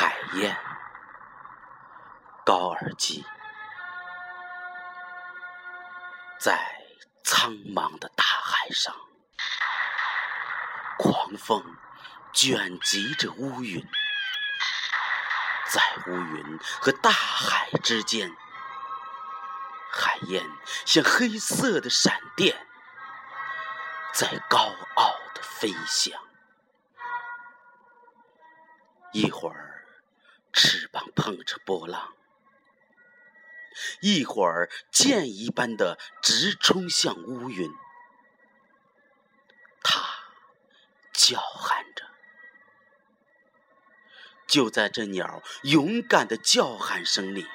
[0.00, 0.56] 海燕，
[2.44, 3.26] 高尔基，
[6.38, 6.56] 在
[7.24, 8.94] 苍茫的大海上，
[11.00, 11.76] 狂风
[12.32, 13.84] 卷集着乌云，
[15.66, 18.30] 在乌云和大海之间，
[19.92, 20.48] 海燕
[20.86, 22.68] 像黑色的闪电，
[24.14, 26.16] 在高傲的飞翔。
[29.12, 29.77] 一会儿，
[30.52, 32.14] 翅膀碰着波浪；
[34.00, 37.72] 一会儿，箭一般的直冲向乌云。
[39.82, 40.02] 它
[41.12, 42.04] 叫喊着。
[44.46, 47.46] 就在这鸟勇敢的叫喊声里，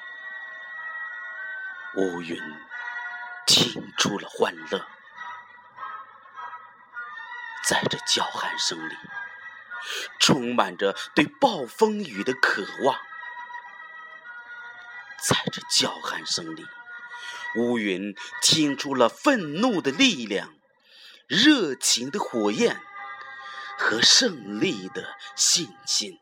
[1.96, 2.40] 乌云
[3.46, 4.86] 听出了欢乐。
[7.64, 8.94] 在这叫喊声里。
[10.18, 12.98] 充满着对暴风雨的渴望，
[15.22, 16.66] 在这叫喊声里，
[17.56, 20.54] 乌云听出了愤怒的力量、
[21.26, 22.80] 热情的火焰
[23.78, 26.20] 和胜利的信心。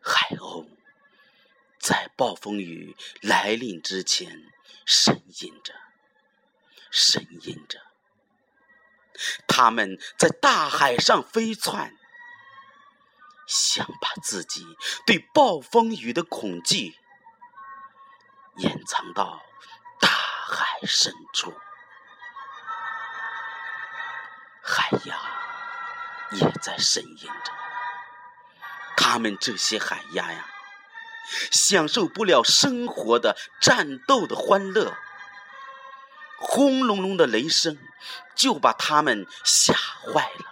[0.00, 0.66] 海鸥
[1.78, 4.50] 在暴风雨来临之前
[4.86, 5.74] 呻吟着，
[6.90, 7.80] 呻吟着。
[9.46, 11.96] 他们在大海上飞窜，
[13.46, 14.64] 想把自己
[15.06, 16.96] 对暴风雨的恐惧
[18.56, 19.42] 掩藏到
[20.00, 21.52] 大海深处。
[24.62, 25.16] 海鸭
[26.32, 27.52] 也在呻吟着，
[28.96, 30.46] 他们这些海鸭呀，
[31.50, 34.94] 享受不了生活的战斗的欢乐。
[36.38, 37.76] 轰隆隆的雷声
[38.34, 40.44] 就把他们吓坏了。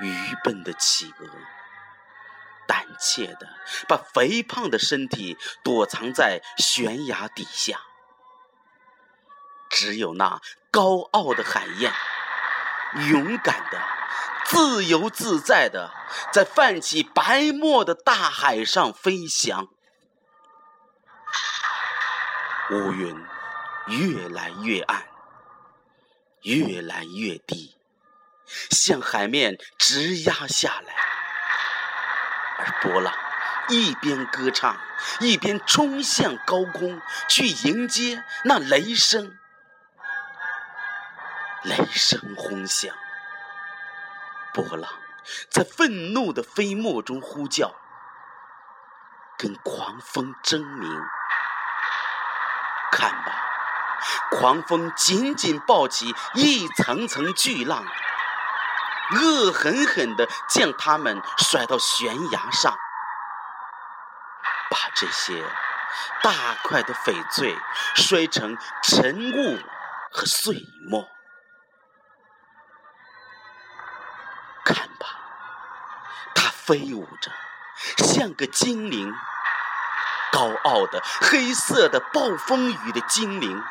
[0.00, 1.26] 愚笨的企鹅
[2.68, 3.48] 胆怯的
[3.88, 7.80] 把肥胖的身体躲藏在悬崖底下，
[9.68, 10.40] 只有那
[10.70, 11.92] 高傲的海燕
[13.10, 13.82] 勇敢的、
[14.44, 15.90] 自由自在的
[16.32, 19.66] 在泛起白沫的大海上飞翔。
[22.70, 23.24] 乌云
[23.86, 25.02] 越来越暗，
[26.42, 27.78] 越来越低，
[28.70, 30.94] 向海面直压下来。
[32.58, 33.14] 而波浪
[33.68, 34.78] 一边歌唱，
[35.20, 39.38] 一边冲向高空，去迎接那雷声。
[41.62, 42.94] 雷声轰响，
[44.52, 44.92] 波浪
[45.48, 47.74] 在愤怒的飞沫中呼叫，
[49.38, 51.02] 跟狂风争鸣。
[52.90, 53.32] 看吧，
[54.30, 57.84] 狂风紧紧抱起一层层巨浪，
[59.12, 62.76] 恶狠狠地将它们甩到悬崖上，
[64.70, 65.44] 把这些
[66.22, 66.32] 大
[66.62, 67.56] 块的翡翠
[67.94, 69.58] 摔成尘雾
[70.12, 71.06] 和碎末。
[74.64, 75.06] 看吧，
[76.34, 77.30] 它飞舞着，
[78.04, 79.14] 像个精灵。
[80.30, 83.62] 高傲的黑色的暴风雨的精灵，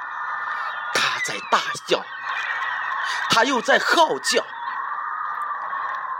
[0.93, 2.03] 他在大笑，
[3.29, 4.45] 他又在号叫，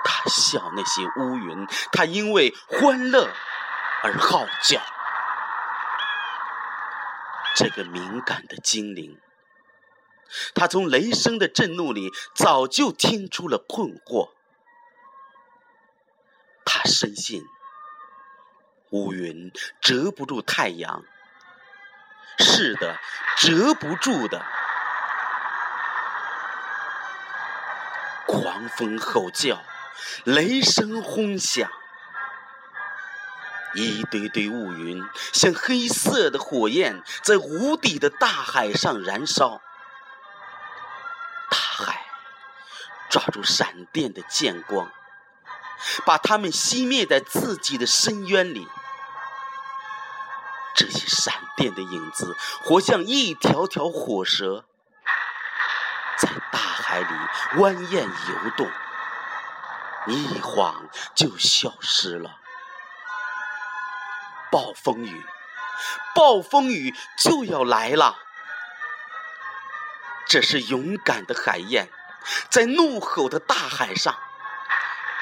[0.04, 3.30] 他笑那些乌云，他因为欢乐
[4.04, 4.82] 而号叫。
[7.56, 9.20] 这个敏感的精灵，
[10.54, 14.30] 他从雷声的震怒里早就听出了困惑，
[16.64, 17.44] 他深信。
[18.92, 21.04] 乌云遮不住太阳，
[22.40, 22.98] 是的，
[23.38, 24.46] 遮不住的。
[28.26, 29.62] 狂风吼叫，
[30.24, 31.70] 雷声轰响，
[33.76, 35.04] 一堆堆乌云
[35.34, 39.62] 像黑色的火焰，在无底的大海上燃烧。
[41.50, 42.06] 大海
[43.10, 44.90] 抓住闪电的剑光。
[46.08, 48.68] 把它们熄灭在自己的深渊里。
[50.78, 54.66] 这些闪电的影子，活像一条条火蛇，
[56.20, 57.08] 在大海里
[57.56, 58.70] 蜿蜒游动，
[60.06, 62.38] 一晃就消失了。
[64.52, 65.26] 暴风雨，
[66.14, 68.16] 暴风雨就要来了。
[70.28, 71.90] 这是勇敢的海燕，
[72.52, 74.16] 在怒吼的大海上。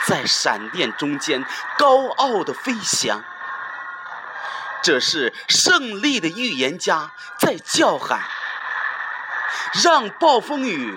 [0.06, 1.46] 在闪电中间
[1.78, 3.24] 高傲的飞翔，
[4.86, 8.22] 这是胜利的预言家在叫喊，
[9.84, 10.96] 让暴风雨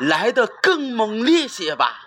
[0.00, 2.03] 来得更猛烈些吧。